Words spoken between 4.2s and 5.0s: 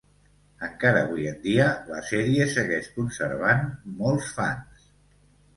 fans.